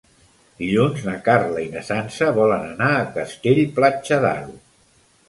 [0.61, 4.57] Dilluns na Carla i na Sança volen anar a Castell-Platja d'Aro.